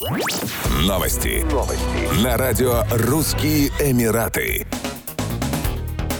Новости. 0.00 1.44
Новости. 1.52 2.24
На 2.24 2.38
радио 2.38 2.84
«Русские 2.90 3.68
Эмираты». 3.80 4.66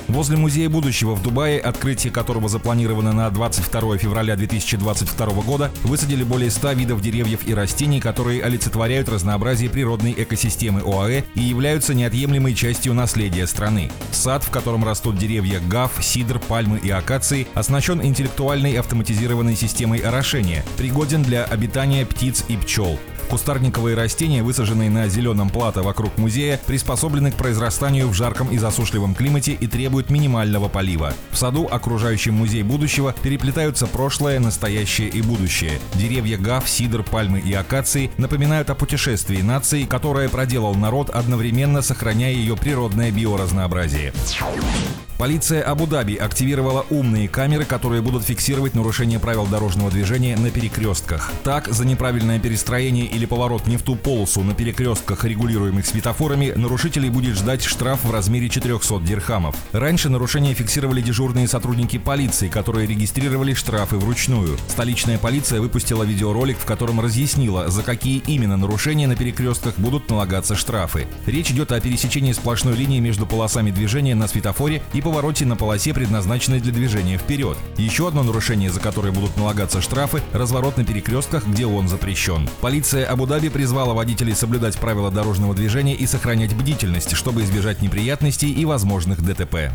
Возле 0.08 0.36
Музея 0.36 0.68
будущего 0.68 1.14
в 1.14 1.22
Дубае, 1.22 1.58
открытие 1.58 2.12
которого 2.12 2.50
запланировано 2.50 3.14
на 3.14 3.30
22 3.30 3.96
февраля 3.96 4.36
2022 4.36 5.26
года, 5.44 5.70
высадили 5.82 6.24
более 6.24 6.50
100 6.50 6.72
видов 6.72 7.00
деревьев 7.00 7.46
и 7.46 7.54
растений, 7.54 8.02
которые 8.02 8.42
олицетворяют 8.42 9.08
разнообразие 9.08 9.70
природной 9.70 10.12
экосистемы 10.12 10.82
ОАЭ 10.82 11.22
и 11.34 11.40
являются 11.40 11.94
неотъемлемой 11.94 12.54
частью 12.54 12.92
наследия 12.92 13.46
страны. 13.46 13.90
Сад, 14.12 14.44
в 14.44 14.50
котором 14.50 14.84
растут 14.84 15.16
деревья 15.16 15.58
гав, 15.58 15.92
сидр, 16.02 16.38
пальмы 16.38 16.80
и 16.82 16.90
акации, 16.90 17.46
оснащен 17.54 18.02
интеллектуальной 18.02 18.74
автоматизированной 18.74 19.56
системой 19.56 20.00
орошения, 20.00 20.66
пригоден 20.76 21.22
для 21.22 21.44
обитания 21.44 22.04
птиц 22.04 22.44
и 22.48 22.58
пчел. 22.58 22.98
Кустарниковые 23.30 23.94
растения, 23.94 24.42
высаженные 24.42 24.90
на 24.90 25.06
зеленом 25.08 25.50
плато 25.50 25.84
вокруг 25.84 26.18
музея, 26.18 26.60
приспособлены 26.66 27.30
к 27.30 27.36
произрастанию 27.36 28.08
в 28.08 28.12
жарком 28.12 28.48
и 28.48 28.58
засушливом 28.58 29.14
климате 29.14 29.52
и 29.52 29.68
требуют 29.68 30.10
минимального 30.10 30.68
полива. 30.68 31.14
В 31.30 31.36
саду, 31.36 31.68
окружающем 31.70 32.34
музей 32.34 32.64
будущего, 32.64 33.14
переплетаются 33.22 33.86
прошлое, 33.86 34.40
настоящее 34.40 35.08
и 35.08 35.22
будущее. 35.22 35.78
Деревья 35.94 36.38
гав, 36.38 36.68
сидр, 36.68 37.04
пальмы 37.04 37.38
и 37.38 37.52
акации 37.52 38.10
напоминают 38.18 38.68
о 38.68 38.74
путешествии 38.74 39.42
нации, 39.42 39.84
которое 39.84 40.28
проделал 40.28 40.74
народ, 40.74 41.08
одновременно 41.10 41.82
сохраняя 41.82 42.32
ее 42.32 42.56
природное 42.56 43.12
биоразнообразие. 43.12 44.12
Полиция 45.20 45.62
Абу-Даби 45.62 46.14
активировала 46.14 46.86
умные 46.88 47.28
камеры, 47.28 47.66
которые 47.66 48.00
будут 48.00 48.24
фиксировать 48.24 48.74
нарушение 48.74 49.18
правил 49.18 49.44
дорожного 49.44 49.90
движения 49.90 50.34
на 50.34 50.50
перекрестках. 50.50 51.30
Так, 51.44 51.68
за 51.68 51.84
неправильное 51.84 52.38
перестроение 52.38 53.04
или 53.04 53.19
поворот 53.26 53.66
не 53.66 53.76
в 53.76 53.82
ту 53.82 53.96
полосу 53.96 54.42
на 54.42 54.54
перекрестках, 54.54 55.24
регулируемых 55.24 55.86
светофорами, 55.86 56.52
нарушителей 56.54 57.10
будет 57.10 57.36
ждать 57.36 57.62
штраф 57.62 58.04
в 58.04 58.10
размере 58.10 58.48
400 58.48 59.00
дирхамов. 59.00 59.56
Раньше 59.72 60.08
нарушения 60.08 60.54
фиксировали 60.54 61.00
дежурные 61.00 61.48
сотрудники 61.48 61.98
полиции, 61.98 62.48
которые 62.48 62.86
регистрировали 62.86 63.54
штрафы 63.54 63.96
вручную. 63.96 64.58
Столичная 64.68 65.18
полиция 65.18 65.60
выпустила 65.60 66.02
видеоролик, 66.02 66.58
в 66.58 66.64
котором 66.64 67.00
разъяснила, 67.00 67.68
за 67.68 67.82
какие 67.82 68.22
именно 68.26 68.56
нарушения 68.56 69.06
на 69.06 69.16
перекрестках 69.16 69.78
будут 69.78 70.08
налагаться 70.08 70.56
штрафы. 70.56 71.06
Речь 71.26 71.50
идет 71.50 71.72
о 71.72 71.80
пересечении 71.80 72.32
сплошной 72.32 72.76
линии 72.76 73.00
между 73.00 73.26
полосами 73.26 73.70
движения 73.70 74.14
на 74.14 74.28
светофоре 74.28 74.82
и 74.92 75.00
повороте 75.00 75.44
на 75.44 75.56
полосе, 75.56 75.92
предназначенной 75.94 76.60
для 76.60 76.72
движения 76.72 77.18
вперед. 77.18 77.56
Еще 77.76 78.08
одно 78.08 78.22
нарушение, 78.22 78.70
за 78.70 78.80
которое 78.80 79.12
будут 79.12 79.36
налагаться 79.36 79.80
штрафы– 79.80 80.22
разворот 80.32 80.76
на 80.76 80.84
перекрестках, 80.84 81.46
где 81.46 81.66
он 81.66 81.88
запрещен. 81.88 82.48
Полиция 82.60 83.09
Абу-Даби 83.10 83.48
призвала 83.48 83.92
водителей 83.92 84.36
соблюдать 84.36 84.78
правила 84.78 85.10
дорожного 85.10 85.52
движения 85.52 85.94
и 85.94 86.06
сохранять 86.06 86.54
бдительность, 86.54 87.16
чтобы 87.16 87.42
избежать 87.42 87.82
неприятностей 87.82 88.52
и 88.52 88.64
возможных 88.64 89.20
ДТП. 89.22 89.72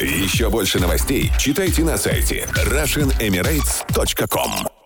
Еще 0.00 0.50
больше 0.50 0.80
новостей 0.80 1.30
читайте 1.38 1.84
на 1.84 1.96
сайте 1.96 2.48
RussianEmirates.com 2.54 4.81